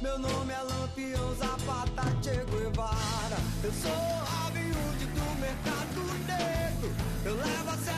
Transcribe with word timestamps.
Meu 0.00 0.16
nome 0.16 0.52
é 0.52 0.62
Lampião 0.62 1.34
Zapata 1.34 2.04
Che 2.22 2.44
Guevara. 2.44 3.36
Eu 3.64 3.72
sou 3.72 3.90
Robin 3.90 4.70
Hood 4.70 5.06
do 5.06 5.40
mercado 5.40 6.00
negro. 6.24 6.94
Eu 7.24 7.34
levo 7.34 7.70
acesso 7.70 7.97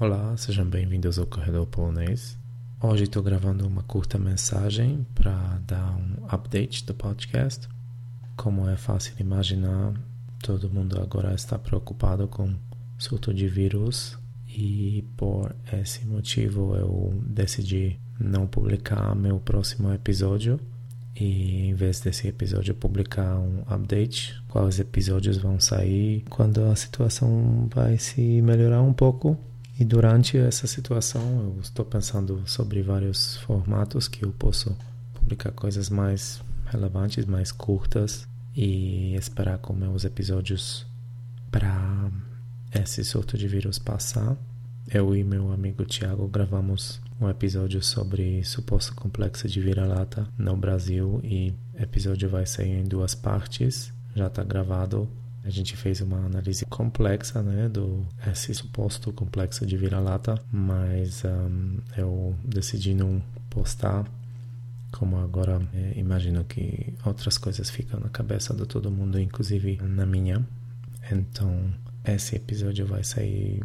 Olá, 0.00 0.34
sejam 0.38 0.64
bem-vindos 0.64 1.18
ao 1.18 1.26
Corredor 1.26 1.66
Polonês. 1.66 2.34
Hoje 2.80 3.04
estou 3.04 3.22
gravando 3.22 3.68
uma 3.68 3.82
curta 3.82 4.16
mensagem 4.16 5.06
para 5.14 5.60
dar 5.66 5.94
um 5.94 6.24
update 6.26 6.86
do 6.86 6.94
podcast. 6.94 7.68
Como 8.34 8.66
é 8.66 8.78
fácil 8.78 9.12
imaginar, 9.20 9.92
todo 10.42 10.70
mundo 10.70 10.98
agora 10.98 11.34
está 11.34 11.58
preocupado 11.58 12.26
com 12.26 12.54
surto 12.96 13.34
de 13.34 13.46
vírus 13.46 14.18
e 14.48 15.04
por 15.18 15.54
esse 15.70 16.06
motivo 16.06 16.74
eu 16.74 17.22
decidi 17.26 18.00
não 18.18 18.46
publicar 18.46 19.14
meu 19.14 19.38
próximo 19.38 19.92
episódio 19.92 20.58
e 21.14 21.68
em 21.68 21.74
vez 21.74 22.00
desse 22.00 22.26
episódio 22.26 22.74
publicar 22.74 23.38
um 23.38 23.64
update, 23.68 24.42
quais 24.48 24.80
episódios 24.80 25.36
vão 25.36 25.60
sair 25.60 26.24
quando 26.30 26.64
a 26.64 26.74
situação 26.74 27.68
vai 27.70 27.98
se 27.98 28.40
melhorar 28.40 28.80
um 28.80 28.94
pouco. 28.94 29.38
E 29.80 29.84
durante 29.84 30.36
essa 30.36 30.66
situação 30.66 31.54
eu 31.56 31.62
estou 31.62 31.86
pensando 31.86 32.42
sobre 32.44 32.82
vários 32.82 33.38
formatos 33.38 34.08
que 34.08 34.26
eu 34.26 34.30
posso 34.30 34.76
publicar 35.14 35.52
coisas 35.52 35.88
mais 35.88 36.42
relevantes, 36.66 37.24
mais 37.24 37.50
curtas 37.50 38.28
e 38.54 39.14
esperar 39.14 39.56
com 39.56 39.72
meus 39.72 40.04
episódios 40.04 40.86
para 41.50 42.10
esse 42.74 43.02
surto 43.02 43.38
de 43.38 43.48
vírus 43.48 43.78
passar. 43.78 44.36
Eu 44.86 45.16
e 45.16 45.24
meu 45.24 45.50
amigo 45.50 45.86
Tiago 45.86 46.28
gravamos 46.28 47.00
um 47.18 47.30
episódio 47.30 47.82
sobre 47.82 48.44
suposto 48.44 48.94
complexo 48.94 49.48
de 49.48 49.62
vira-lata 49.62 50.28
no 50.36 50.54
Brasil 50.58 51.22
e 51.24 51.54
episódio 51.74 52.28
vai 52.28 52.44
sair 52.44 52.80
em 52.80 52.84
duas 52.84 53.14
partes. 53.14 53.90
Já 54.14 54.26
está 54.26 54.44
gravado. 54.44 55.08
A 55.44 55.50
gente 55.50 55.76
fez 55.76 56.00
uma 56.00 56.18
análise 56.18 56.66
complexa, 56.66 57.42
né, 57.42 57.68
do 57.68 58.06
esse 58.30 58.54
suposto 58.54 59.12
complexo 59.12 59.64
de 59.64 59.76
vira-lata, 59.76 60.34
mas 60.52 61.22
um, 61.24 61.78
eu 61.96 62.36
decidi 62.44 62.94
não 62.94 63.22
postar. 63.48 64.06
Como 64.92 65.18
agora 65.18 65.60
é, 65.72 65.92
imagino 65.96 66.44
que 66.44 66.92
outras 67.04 67.38
coisas 67.38 67.70
ficam 67.70 68.00
na 68.00 68.08
cabeça 68.08 68.52
de 68.54 68.66
todo 68.66 68.90
mundo, 68.90 69.18
inclusive 69.18 69.80
na 69.82 70.04
minha. 70.04 70.44
Então, 71.10 71.72
esse 72.04 72.36
episódio 72.36 72.86
vai 72.86 73.04
sair 73.04 73.62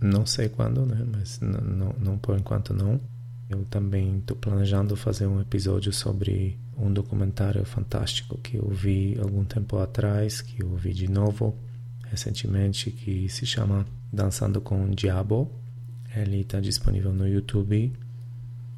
não 0.00 0.26
sei 0.26 0.48
quando, 0.48 0.84
né? 0.84 1.04
Mas 1.10 1.40
não, 1.40 1.60
não, 1.60 1.94
não 1.98 2.18
por 2.18 2.38
enquanto 2.38 2.74
não. 2.74 3.00
Eu 3.48 3.64
também 3.66 4.18
estou 4.18 4.36
planejando 4.36 4.96
fazer 4.96 5.26
um 5.26 5.40
episódio 5.40 5.92
sobre 5.92 6.58
um 6.76 6.92
documentário 6.92 7.64
fantástico 7.64 8.38
que 8.38 8.56
eu 8.56 8.68
vi 8.68 9.18
algum 9.20 9.44
tempo 9.44 9.78
atrás, 9.78 10.40
que 10.40 10.62
eu 10.62 10.74
vi 10.76 10.92
de 10.92 11.10
novo 11.10 11.56
recentemente, 12.10 12.90
que 12.90 13.28
se 13.28 13.44
chama 13.44 13.84
Dançando 14.12 14.60
com 14.60 14.84
o 14.84 14.94
Diabo. 14.94 15.50
Ele 16.14 16.40
está 16.40 16.60
disponível 16.60 17.12
no 17.12 17.26
YouTube. 17.26 17.92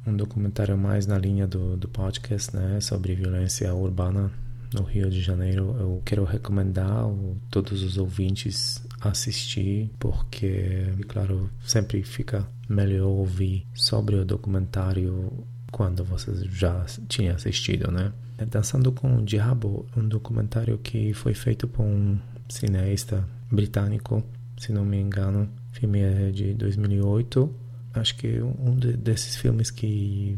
Um 0.05 0.15
documentário 0.15 0.77
mais 0.77 1.05
na 1.05 1.17
linha 1.17 1.45
do, 1.45 1.77
do 1.77 1.87
podcast, 1.87 2.55
né? 2.55 2.79
Sobre 2.81 3.13
violência 3.13 3.73
urbana 3.73 4.31
no 4.73 4.83
Rio 4.83 5.09
de 5.09 5.21
Janeiro. 5.21 5.75
Eu 5.79 6.01
quero 6.03 6.23
recomendar 6.23 7.05
a 7.05 7.09
todos 7.51 7.83
os 7.83 7.97
ouvintes 7.97 8.81
assistir, 9.01 9.91
porque, 9.99 10.85
claro, 11.07 11.49
sempre 11.65 12.03
fica 12.03 12.47
melhor 12.69 13.07
ouvir 13.07 13.65
sobre 13.73 14.15
o 14.15 14.25
documentário 14.25 15.45
quando 15.71 16.03
você 16.03 16.31
já 16.49 16.85
tinha 17.07 17.35
assistido, 17.35 17.91
né? 17.91 18.11
Dançando 18.49 18.91
com 18.91 19.17
o 19.17 19.23
Diabo, 19.23 19.85
um 19.95 20.07
documentário 20.07 20.77
que 20.77 21.13
foi 21.13 21.33
feito 21.33 21.67
por 21.67 21.83
um 21.83 22.17
cineasta 22.49 23.27
britânico, 23.51 24.23
se 24.57 24.71
não 24.71 24.85
me 24.85 24.97
engano. 24.97 25.49
O 25.71 25.75
filme 25.79 25.99
é 25.99 26.31
de 26.31 26.53
2008. 26.53 27.53
Acho 27.93 28.15
que 28.15 28.41
um 28.41 28.75
desses 28.75 29.35
filmes 29.35 29.71
que 29.71 30.37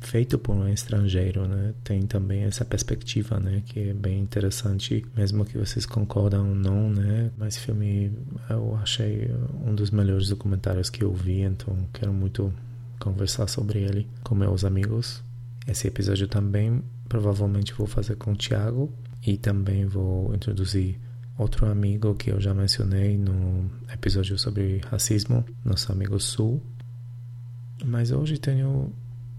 feito 0.00 0.38
por 0.38 0.54
um 0.54 0.68
estrangeiro, 0.68 1.46
né? 1.46 1.74
Tem 1.82 2.02
também 2.02 2.42
essa 2.42 2.64
perspectiva, 2.64 3.38
né? 3.38 3.62
Que 3.66 3.90
é 3.90 3.92
bem 3.92 4.20
interessante, 4.20 5.04
mesmo 5.16 5.44
que 5.44 5.58
vocês 5.58 5.84
concordam 5.86 6.50
ou 6.50 6.54
não, 6.54 6.90
né? 6.90 7.30
Mas 7.36 7.56
filme 7.56 8.12
eu 8.48 8.76
achei 8.76 9.30
um 9.64 9.74
dos 9.74 9.90
melhores 9.90 10.28
documentários 10.28 10.90
que 10.90 11.02
eu 11.02 11.12
vi, 11.12 11.40
então 11.40 11.76
quero 11.92 12.12
muito 12.12 12.52
conversar 12.98 13.46
sobre 13.48 13.80
ele 13.80 14.06
com 14.22 14.34
meus 14.34 14.64
amigos. 14.64 15.22
Esse 15.66 15.86
episódio 15.88 16.28
também 16.28 16.82
provavelmente 17.08 17.74
vou 17.74 17.86
fazer 17.86 18.16
com 18.16 18.32
o 18.32 18.36
Thiago 18.36 18.92
e 19.26 19.36
também 19.36 19.86
vou 19.86 20.34
introduzir 20.34 20.98
outro 21.36 21.66
amigo 21.66 22.14
que 22.14 22.30
eu 22.30 22.40
já 22.40 22.52
mencionei 22.52 23.16
no 23.16 23.70
episódio 23.92 24.38
sobre 24.38 24.80
racismo, 24.90 25.44
nosso 25.64 25.90
amigo 25.92 26.18
Sul. 26.18 26.62
Mas 27.84 28.10
hoje 28.10 28.38
tenho 28.38 28.92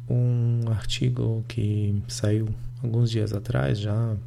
um 0.10 0.70
artigo 0.70 1.44
que 1.48 2.02
saiu 2.08 2.50
alguns 2.82 3.12
dias 3.12 3.34
atrás, 3.34 3.80
já 3.80 4.18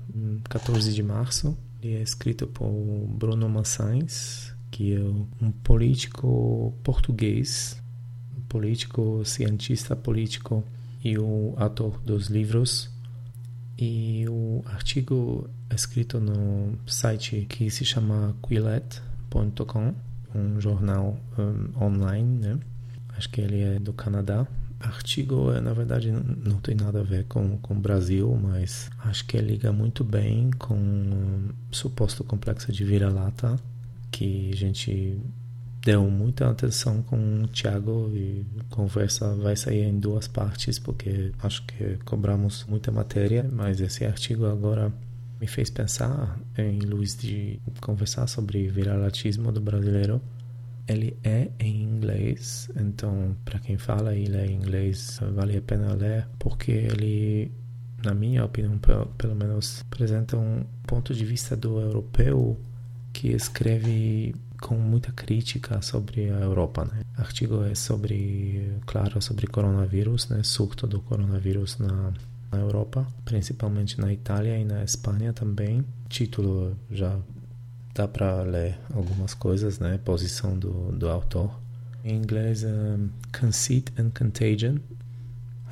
14 0.49 0.93
de 0.93 1.03
março. 1.03 1.57
Ele 1.83 1.97
é 1.97 2.03
escrito 2.03 2.47
por 2.47 2.71
Bruno 3.09 3.49
Maçães, 3.49 4.55
que 4.71 4.95
é 4.95 5.01
um 5.45 5.51
político 5.51 6.73
português, 6.85 7.83
político, 8.49 9.25
cientista 9.25 9.97
político 9.97 10.65
e 11.03 11.19
o 11.19 11.55
autor 11.57 12.01
dos 12.01 12.29
livros. 12.29 12.91
E 13.77 14.25
o 14.29 14.63
artigo 14.67 15.49
é 15.69 15.75
escrito 15.75 16.21
no 16.21 16.79
site 16.87 17.47
que 17.49 17.69
se 17.71 17.85
chama 17.85 18.37
Quillette.com, 18.47 19.95
um 20.35 20.61
jornal 20.61 21.19
um, 21.37 21.85
online, 21.85 22.39
né? 22.39 22.59
Acho 23.17 23.29
que 23.29 23.41
ele 23.41 23.61
é 23.61 23.79
do 23.79 23.93
Canadá 23.93 24.47
artigo, 24.83 25.53
na 25.61 25.73
verdade, 25.73 26.11
não 26.11 26.59
tem 26.61 26.75
nada 26.75 27.01
a 27.01 27.03
ver 27.03 27.25
com, 27.25 27.59
com 27.59 27.75
o 27.75 27.79
Brasil, 27.79 28.39
mas 28.41 28.91
acho 28.99 29.25
que 29.27 29.39
liga 29.39 29.73
muito 29.73 30.05
bem 30.05 30.51
com 30.59 30.75
o 31.71 31.75
suposto 31.75 32.25
complexo 32.25 32.73
de 32.73 32.85
vira-lata, 32.85 33.57
que 34.11 34.51
a 34.53 34.57
gente 34.57 35.19
deu 35.85 36.09
muita 36.09 36.49
atenção 36.49 37.03
com 37.03 37.43
o 37.43 37.49
Thiago 37.49 38.11
e 38.15 38.47
conversa 38.71 39.35
vai 39.35 39.57
sair 39.57 39.83
em 39.83 39.99
duas 39.99 40.29
partes, 40.29 40.79
porque 40.79 41.33
acho 41.43 41.65
que 41.67 41.99
cobramos 42.05 42.65
muita 42.69 42.93
matéria, 42.93 43.49
mas 43.51 43.81
esse 43.81 44.05
artigo 44.05 44.47
agora 44.47 44.93
me 45.41 45.47
fez 45.47 45.71
pensar 45.71 46.39
em 46.57 46.79
luz 46.81 47.17
de 47.17 47.61
conversar 47.81 48.29
sobre 48.29 48.69
viralatismo 48.69 49.51
do 49.51 49.61
brasileiro 49.61 50.21
ele 50.93 51.17
é 51.25 51.51
em 51.59 51.83
inglês, 51.83 52.71
então 52.77 53.37
para 53.45 53.59
quem 53.59 53.77
fala 53.79 54.15
e 54.15 54.27
lê 54.27 54.53
inglês 54.53 55.21
vale 55.35 55.57
a 55.57 55.63
pena 55.63 55.95
ler 55.95 56.29
porque 56.39 56.71
ele, 56.73 57.53
na 58.05 58.15
minha 58.15 58.45
opinião, 58.45 58.79
pelo 59.17 59.35
menos 59.35 59.83
apresenta 59.83 60.37
um 60.37 60.65
ponto 60.87 61.15
de 61.15 61.25
vista 61.25 61.57
do 61.57 61.81
europeu 61.81 62.59
que 63.13 63.29
escreve 63.29 64.35
com 64.61 64.77
muita 64.77 65.11
crítica 65.13 65.83
sobre 65.83 66.31
a 66.31 66.41
Europa, 66.41 66.85
né? 66.85 67.03
O 67.19 67.21
artigo 67.21 67.65
é 67.65 67.75
sobre, 67.75 68.73
claro, 68.87 69.21
sobre 69.21 69.47
coronavírus, 69.47 70.29
né? 70.29 70.43
Surto 70.43 70.87
do 70.87 71.01
coronavírus 71.01 71.79
na 71.79 72.13
na 72.53 72.59
Europa, 72.59 73.07
principalmente 73.25 73.99
na 73.99 74.13
Itália 74.13 74.59
e 74.59 74.65
na 74.65 74.85
Espanha 74.85 75.33
também. 75.33 75.83
Título 76.09 76.77
já 76.91 77.19
dá 77.95 78.09
para 78.09 78.43
ler 78.43 78.79
algumas 78.93 79.35
coisas, 79.35 79.79
né? 79.79 79.99
Posição 80.05 80.59
do, 80.59 80.93
do 80.93 81.09
autor. 81.09 81.61
Em 82.05 82.17
inglês, 82.17 82.65
um, 82.65 83.09
Conceit 83.39 83.93
and 83.99 84.11
Contagion, 84.11 84.79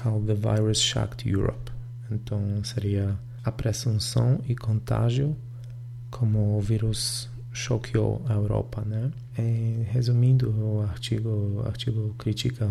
How 0.05 0.23
the 0.23 0.35
Virus 0.35 0.81
Shocked 0.81 1.29
Europe. 1.29 1.71
Então 2.11 2.63
seria 2.65 3.19
a 3.45 3.51
presunção 3.51 4.41
e 4.49 4.55
contágio 4.55 5.37
como 6.11 6.57
o 6.57 6.61
vírus 6.61 7.29
choqueou 7.53 8.23
a 8.29 8.35
Europa, 8.35 8.83
né? 8.83 9.11
É, 9.37 9.87
resumindo, 9.91 10.51
o 10.51 10.83
artigo, 10.83 11.29
o 11.29 11.67
artigo 11.67 12.15
critica 12.19 12.69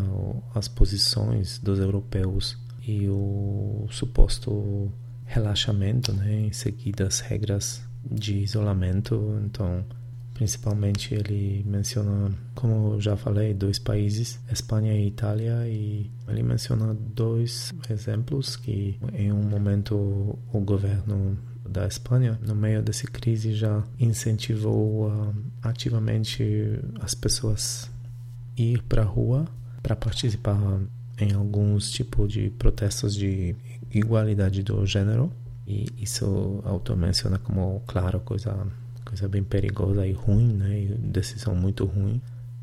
as 0.54 0.68
posições 0.68 1.58
dos 1.60 1.80
europeus 1.80 2.58
e 2.86 3.08
o 3.10 3.88
suposto 3.90 4.92
relaxamento, 5.26 6.12
né, 6.12 6.48
em 6.48 6.52
seguida 6.52 7.06
as 7.06 7.20
regras 7.20 7.84
de 8.04 8.40
isolamento. 8.40 9.40
Então, 9.46 9.84
principalmente 10.34 11.14
ele 11.14 11.64
menciona, 11.68 12.32
como 12.56 13.00
já 13.02 13.18
falei, 13.18 13.54
dois 13.54 13.78
países, 13.78 14.40
Espanha 14.52 14.94
e 14.94 15.08
Itália, 15.08 15.68
e 15.68 16.10
ele 16.28 16.44
menciona 16.44 16.94
dois 16.94 17.74
exemplos 17.90 18.56
que 18.56 18.98
em 19.14 19.32
um 19.32 19.44
momento 19.44 19.96
o 20.54 20.60
governo 20.62 21.38
da 21.68 21.86
Espanha, 21.86 22.40
no 22.42 22.56
meio 22.56 22.82
dessa 22.82 23.06
crise, 23.06 23.54
já 23.54 23.84
incentivou 24.00 25.08
uh, 25.08 25.36
ativamente 25.62 26.44
as 27.00 27.14
pessoas 27.14 27.92
ir 28.58 28.82
para 28.84 29.04
a 29.04 29.06
rua 29.06 29.46
para 29.84 29.96
participar 29.96 30.58
em 31.20 31.34
alguns 31.34 31.92
tipos 31.92 32.32
de 32.32 32.50
protestos 32.52 33.14
de 33.14 33.56
igualdade 33.92 34.64
do 34.64 34.86
gênero. 34.86 35.32
E 35.70 35.86
isso 36.00 36.26
o 36.26 36.68
autor 36.68 36.98
menciona 36.98 37.38
como, 37.38 37.82
claro, 37.86 38.20
coisa 38.22 38.68
coisa 39.06 39.28
bem 39.28 39.44
perigosa 39.44 40.06
e 40.06 40.12
ruim, 40.12 40.54
né? 40.54 40.82
E 40.82 40.86
decisão 40.98 41.56
muito 41.56 41.86
ruim 41.86 42.20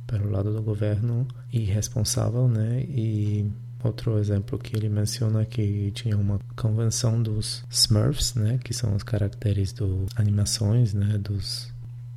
pelo 0.06 0.30
lado 0.30 0.52
do 0.52 0.62
governo 0.62 1.26
e 1.52 1.60
responsável, 1.60 2.48
né? 2.48 2.80
E 2.88 3.50
outro 3.82 4.18
exemplo 4.18 4.58
que 4.58 4.76
ele 4.76 4.88
menciona 4.88 5.44
que 5.44 5.90
tinha 5.92 6.16
uma 6.16 6.40
convenção 6.56 7.22
dos 7.22 7.64
Smurfs, 7.70 8.34
né? 8.34 8.58
Que 8.62 8.74
são 8.74 8.94
os 8.94 9.02
caracteres 9.02 9.72
das 9.72 9.88
animações, 10.16 10.92
né? 10.92 11.16
Dos 11.18 11.72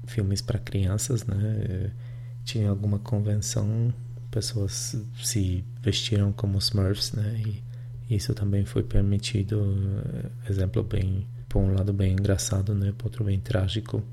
filmes 0.08 0.42
para 0.42 0.58
crianças, 0.58 1.24
né? 1.26 1.92
Tinha 2.44 2.70
alguma 2.70 2.98
convenção, 2.98 3.94
pessoas 4.32 4.98
se 5.22 5.64
vestiram 5.84 6.32
como 6.32 6.58
Smurfs, 6.58 7.14
né? 7.14 7.42
E 7.46 7.69
isso 8.10 8.34
também 8.34 8.66
foi 8.66 8.84
permitido, 8.84 9.76
exemplo 10.50 10.84
bem 10.84 11.28
por 11.48 11.60
um 11.60 11.74
lado 11.74 11.92
bem 11.92 12.14
engraçado, 12.14 12.76
né, 12.76 12.94
por 12.98 13.08
outro 13.08 13.24
bem 13.24 13.40
trágico 13.40 14.04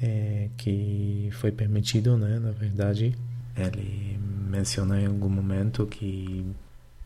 é, 0.00 0.48
que 0.56 1.28
foi 1.32 1.52
permitido, 1.52 2.16
né? 2.16 2.38
Na 2.38 2.52
verdade, 2.52 3.14
ele 3.56 4.18
menciona 4.48 5.00
em 5.00 5.06
algum 5.06 5.28
momento 5.28 5.86
que 5.86 6.46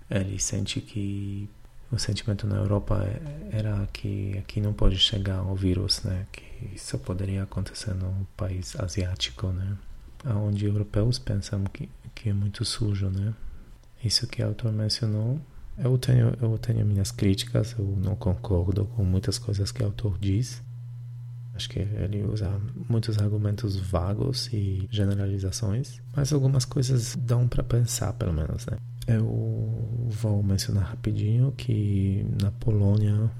ele 0.08 0.38
sente 0.38 0.80
que 0.80 1.48
o 1.90 1.98
sentimento 1.98 2.46
na 2.46 2.56
Europa 2.56 3.04
era 3.50 3.86
que 3.92 4.38
aqui 4.38 4.60
não 4.60 4.72
pode 4.72 4.98
chegar 4.98 5.42
o 5.42 5.54
vírus, 5.54 6.02
né? 6.04 6.26
Que 6.30 6.74
isso 6.74 6.98
poderia 6.98 7.42
acontecer 7.42 7.94
num 7.94 8.24
país 8.36 8.78
asiático, 8.78 9.48
né? 9.48 9.76
Onde 10.24 10.64
europeus 10.66 11.18
pensam 11.18 11.64
que, 11.64 11.88
que 12.14 12.30
é 12.30 12.32
muito 12.32 12.64
sujo, 12.64 13.10
né? 13.10 13.34
Isso 14.02 14.26
que 14.26 14.42
o 14.42 14.46
autor 14.46 14.72
mencionou, 14.72 15.40
eu 15.78 15.96
tenho 15.98 16.36
eu 16.40 16.58
tenho 16.58 16.84
minhas 16.86 17.10
críticas, 17.10 17.74
eu 17.78 17.84
não 17.84 18.14
concordo 18.16 18.84
com 18.86 19.04
muitas 19.04 19.38
coisas 19.38 19.72
que 19.72 19.82
o 19.82 19.86
autor 19.86 20.18
diz, 20.18 20.62
Acho 21.54 21.68
que 21.70 21.78
ele 21.78 22.24
usa 22.24 22.60
muitos 22.88 23.16
argumentos 23.18 23.76
vagos 23.76 24.52
e 24.52 24.88
generalizações, 24.90 26.02
mas 26.14 26.32
algumas 26.32 26.64
coisas 26.64 27.14
dão 27.14 27.46
para 27.46 27.62
pensar, 27.62 28.12
pelo 28.14 28.32
menos, 28.32 28.66
né? 28.66 28.76
Eu 29.06 30.08
vou 30.08 30.42
mencionar 30.42 30.84
rapidinho 30.84 31.52
que 31.52 32.26
na 32.42 32.50
Polônia, 32.50 33.30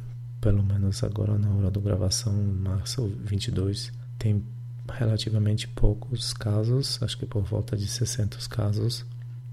pelo 0.41 0.63
menos 0.63 1.03
agora 1.03 1.37
na 1.37 1.51
hora 1.51 1.71
da 1.73 1.81
gravação, 1.81 2.33
março 2.33 3.09
22, 3.25 3.93
tem 4.17 4.45
relativamente 4.93 5.67
poucos 5.67 6.33
casos, 6.33 7.03
acho 7.03 7.19
que 7.19 7.27
por 7.27 7.43
volta 7.43 7.77
de 7.77 7.89
600 7.89 8.47
casos, 8.47 9.05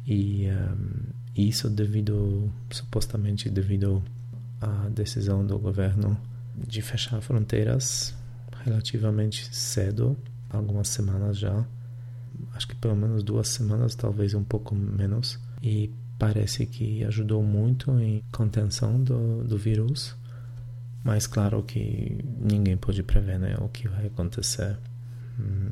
e 0.05 0.47
um, 0.49 1.20
isso 1.35 1.69
devido, 1.69 2.51
supostamente 2.69 3.49
devido 3.49 4.03
à 4.59 4.89
decisão 4.89 5.45
do 5.45 5.57
governo 5.57 6.17
de 6.55 6.81
fechar 6.81 7.21
fronteiras 7.21 8.15
relativamente 8.63 9.53
cedo, 9.55 10.17
algumas 10.49 10.87
semanas 10.87 11.37
já, 11.37 11.65
acho 12.53 12.67
que 12.67 12.75
pelo 12.75 12.95
menos 12.95 13.23
duas 13.23 13.47
semanas, 13.47 13.95
talvez 13.95 14.33
um 14.33 14.43
pouco 14.43 14.75
menos, 14.75 15.39
e 15.63 15.91
parece 16.19 16.65
que 16.65 17.03
ajudou 17.05 17.41
muito 17.41 17.91
em 17.99 18.21
contenção 18.31 19.01
do, 19.01 19.43
do 19.43 19.57
vírus, 19.57 20.15
mas 21.03 21.25
claro 21.25 21.63
que 21.63 22.23
ninguém 22.39 22.77
pode 22.77 23.01
prever 23.01 23.39
né, 23.39 23.55
o 23.59 23.67
que 23.69 23.87
vai 23.87 24.05
acontecer 24.05 24.77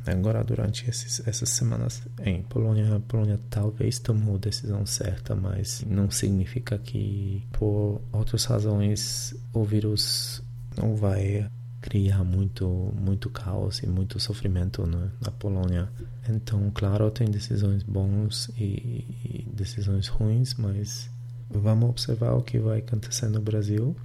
agora 0.06 0.42
durante 0.42 0.88
esses, 0.88 1.26
essas 1.26 1.50
semanas 1.50 2.02
em 2.24 2.42
Polônia. 2.42 2.96
A 2.96 3.00
Polônia 3.00 3.38
talvez 3.48 3.98
tomou 3.98 4.36
a 4.36 4.38
decisão 4.38 4.84
certa, 4.86 5.34
mas 5.34 5.84
não 5.86 6.10
significa 6.10 6.78
que 6.78 7.46
por 7.52 8.00
outras 8.12 8.44
razões 8.44 9.34
o 9.52 9.64
vírus 9.64 10.42
não 10.76 10.94
vai 10.96 11.48
criar 11.80 12.22
muito 12.22 12.92
muito 12.94 13.30
caos 13.30 13.78
e 13.78 13.86
muito 13.86 14.20
sofrimento 14.20 14.86
né, 14.86 15.10
na 15.20 15.30
Polônia. 15.30 15.88
Então, 16.28 16.70
claro, 16.74 17.10
tem 17.10 17.30
decisões 17.30 17.82
bons 17.82 18.50
e, 18.56 19.04
e, 19.24 19.46
decisões 19.52 20.06
ruins, 20.08 20.54
mas 20.54 21.10
vamos 21.48 21.90
observar 21.90 22.34
o 22.34 22.42
que 22.42 22.58
vai 22.58 22.78
acontecer 22.78 23.28
no 23.28 23.40
Brasil. 23.40 23.96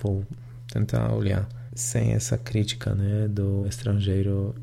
Vou 0.00 0.24
tentar 0.66 1.12
olhar 1.14 1.48
sem 1.74 2.12
essa 2.12 2.36
crítica 2.36 2.94
né, 2.94 3.28
do 3.28 3.66
estrangeiro 3.66 4.54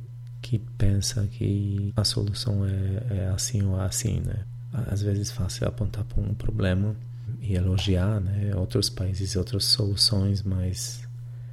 que 0.51 0.59
pensa 0.59 1.25
que 1.27 1.94
a 1.95 2.03
solução 2.03 2.65
é, 2.65 3.19
é 3.19 3.27
assim 3.30 3.63
ou 3.63 3.80
assim, 3.80 4.19
né? 4.19 4.44
Às 4.74 5.01
vezes 5.01 5.31
é 5.31 5.33
fácil 5.33 5.65
apontar 5.65 6.03
para 6.03 6.21
um 6.21 6.33
problema 6.33 6.94
e 7.39 7.56
elogiar, 7.56 8.19
né, 8.19 8.53
outros 8.53 8.89
países 8.89 9.31
e 9.31 9.38
outras 9.38 9.63
soluções, 9.63 10.44
mas 10.44 11.07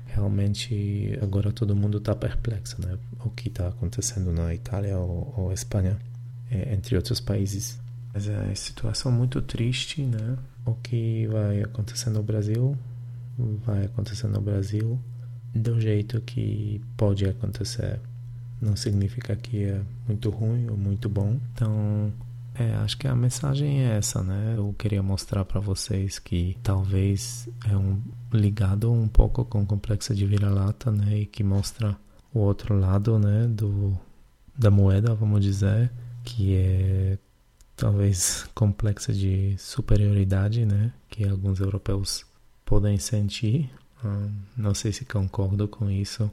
realmente 0.04 1.16
agora 1.22 1.52
todo 1.52 1.76
mundo 1.76 1.98
está 1.98 2.12
perplexo, 2.12 2.76
né? 2.84 2.98
O 3.24 3.30
que 3.30 3.46
está 3.46 3.68
acontecendo 3.68 4.32
na 4.32 4.52
Itália 4.52 4.98
ou, 4.98 5.32
ou 5.36 5.52
Espanha, 5.52 5.96
é, 6.50 6.74
entre 6.74 6.96
outros 6.96 7.20
países. 7.20 7.78
Mas 8.12 8.26
é 8.26 8.52
situação 8.56 9.12
muito 9.12 9.40
triste, 9.40 10.02
né? 10.02 10.36
O 10.66 10.74
que 10.74 11.28
vai 11.28 11.62
acontecer 11.62 12.10
no 12.10 12.20
Brasil 12.24 12.76
vai 13.64 13.84
acontecer 13.84 14.26
no 14.26 14.40
Brasil 14.40 14.98
do 15.54 15.80
jeito 15.80 16.20
que 16.20 16.80
pode 16.96 17.26
acontecer. 17.26 18.00
Não 18.60 18.74
significa 18.76 19.36
que 19.36 19.64
é 19.64 19.80
muito 20.06 20.30
ruim 20.30 20.68
ou 20.68 20.76
muito 20.76 21.08
bom. 21.08 21.38
Então, 21.52 22.12
é, 22.54 22.74
acho 22.76 22.98
que 22.98 23.06
a 23.06 23.14
mensagem 23.14 23.84
é 23.84 23.96
essa, 23.96 24.22
né? 24.22 24.54
Eu 24.56 24.74
queria 24.76 25.02
mostrar 25.02 25.44
para 25.44 25.60
vocês 25.60 26.18
que 26.18 26.56
talvez 26.62 27.48
é 27.70 27.76
um 27.76 28.00
ligado 28.32 28.92
um 28.92 29.06
pouco 29.06 29.44
com 29.44 29.62
o 29.62 29.66
complexo 29.66 30.12
de 30.14 30.26
vira-lata, 30.26 30.90
né? 30.90 31.18
E 31.20 31.26
que 31.26 31.44
mostra 31.44 31.96
o 32.34 32.40
outro 32.40 32.76
lado, 32.76 33.18
né? 33.18 33.46
Do 33.46 33.96
da 34.56 34.72
moeda, 34.72 35.14
vamos 35.14 35.40
dizer, 35.40 35.88
que 36.24 36.56
é 36.56 37.18
talvez 37.76 38.44
complexa 38.56 39.12
de 39.12 39.54
superioridade, 39.56 40.66
né? 40.66 40.92
Que 41.08 41.28
alguns 41.28 41.60
europeus 41.60 42.26
podem 42.64 42.98
sentir. 42.98 43.70
Hum, 44.04 44.32
não 44.56 44.74
sei 44.74 44.92
se 44.92 45.04
concordo 45.04 45.68
com 45.68 45.88
isso. 45.88 46.28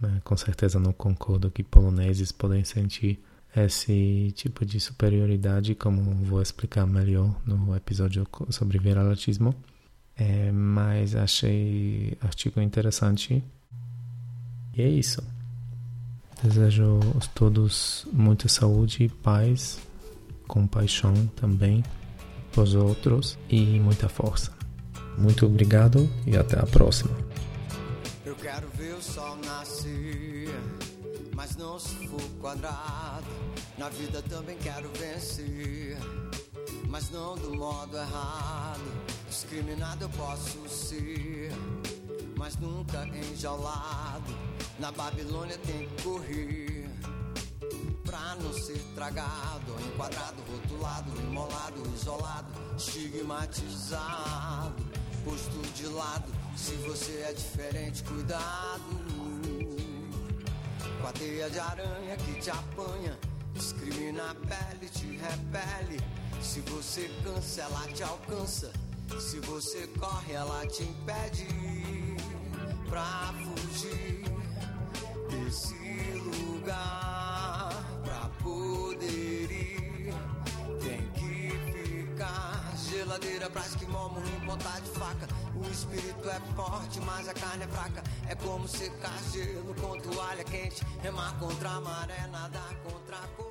Né? 0.00 0.20
Com 0.24 0.36
certeza 0.36 0.78
não 0.78 0.92
concordo 0.92 1.50
que 1.50 1.62
poloneses 1.62 2.32
podem 2.32 2.64
sentir 2.64 3.18
esse 3.54 4.32
tipo 4.36 4.64
de 4.66 4.78
superioridade, 4.78 5.74
como 5.74 6.02
vou 6.24 6.42
explicar 6.42 6.86
melhor 6.86 7.34
no 7.46 7.74
episódio 7.74 8.26
sobre 8.50 8.78
viralatismo. 8.78 9.54
É, 10.14 10.50
mas 10.52 11.14
achei 11.14 12.16
artigo 12.20 12.60
interessante. 12.60 13.42
E 14.74 14.82
é 14.82 14.88
isso. 14.88 15.22
Desejo 16.42 17.00
a 17.16 17.26
todos 17.28 18.06
muita 18.12 18.46
saúde 18.48 19.10
paz, 19.22 19.78
compaixão 20.46 21.14
também 21.28 21.82
para 22.52 22.62
os 22.62 22.74
outros 22.74 23.38
e 23.48 23.80
muita 23.80 24.08
força. 24.08 24.52
Muito 25.16 25.46
obrigado 25.46 26.08
e 26.26 26.36
até 26.36 26.58
a 26.58 26.66
próxima. 26.66 27.25
Quero 28.56 28.70
ver 28.70 28.94
o 28.94 29.02
sol 29.02 29.36
nascer, 29.44 30.48
mas 31.34 31.56
não 31.56 31.78
se 31.78 32.08
for 32.08 32.22
quadrado. 32.40 33.26
Na 33.76 33.90
vida 33.90 34.22
também 34.22 34.56
quero 34.56 34.90
vencer, 34.94 35.98
mas 36.88 37.10
não 37.10 37.36
do 37.36 37.54
modo 37.54 37.98
errado. 37.98 38.80
Discriminado 39.28 40.06
eu 40.06 40.08
posso 40.08 40.66
ser, 40.70 41.52
mas 42.38 42.56
nunca 42.56 43.06
enjaulado. 43.06 44.34
Na 44.78 44.90
Babilônia 44.90 45.58
tem 45.58 45.86
que 45.86 46.02
correr, 46.02 46.88
pra 48.06 48.36
não 48.36 48.54
ser 48.54 48.82
tragado, 48.94 49.76
enquadrado, 49.86 50.42
rotulado, 50.50 51.10
imolado, 51.20 51.82
isolado 51.94 52.48
estigmatizado. 52.78 54.85
Se 56.66 56.74
você 56.78 57.24
é 57.28 57.32
diferente, 57.32 58.02
cuidado. 58.02 58.82
Com 61.00 61.06
a 61.06 61.12
teia 61.12 61.48
de 61.48 61.60
aranha 61.60 62.16
que 62.16 62.40
te 62.40 62.50
apanha, 62.50 63.16
discrimina 63.54 64.32
a 64.32 64.34
pele, 64.34 64.88
te 64.88 65.06
repele. 65.16 66.00
Se 66.42 66.58
você 66.62 67.08
cansa, 67.22 67.62
ela 67.62 67.86
te 67.94 68.02
alcança. 68.02 68.72
Se 69.20 69.38
você 69.38 69.86
corre, 69.96 70.32
ela 70.32 70.66
te 70.66 70.82
impede 70.82 71.46
pra 72.88 73.32
fugir 73.44 74.24
desse 75.30 76.18
lugar. 76.18 77.70
Pra 78.02 78.28
poder 78.42 79.52
ir, 79.52 80.12
tem 80.80 81.08
que 81.12 82.08
ficar. 82.10 82.74
Geladeira 82.90 83.48
pra 83.50 83.64
esquimó, 83.64 84.08
morrer 84.08 84.36
em 84.36 84.46
ponta 84.46 84.80
de 84.80 84.90
faca. 84.90 85.45
O 85.56 85.70
espírito 85.70 86.28
é 86.28 86.40
forte, 86.54 87.00
mas 87.00 87.28
a 87.28 87.34
carne 87.34 87.64
é 87.64 87.68
fraca. 87.68 88.02
É 88.28 88.34
como 88.34 88.68
secar 88.68 89.18
gelo 89.32 89.74
com 89.74 89.98
toalha 90.00 90.44
quente. 90.44 90.84
Remar 91.02 91.38
contra 91.38 91.70
a 91.70 91.80
maré, 91.80 92.26
nadar 92.26 92.74
contra 92.84 93.16
a 93.16 93.28
cor. 93.28 93.45